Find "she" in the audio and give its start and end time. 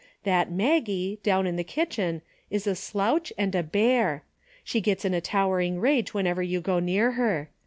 4.63-4.81